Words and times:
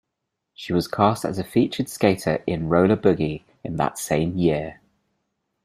She 0.55 0.73
was 0.73 0.87
cast 0.87 1.25
as 1.25 1.37
a 1.37 1.43
featured 1.43 1.87
skater 1.87 2.43
in 2.47 2.69
"Roller 2.69 2.97
Boogie" 2.97 3.43
in 3.63 3.75
that 3.75 3.99
same 3.99 4.35
year. 4.35 4.81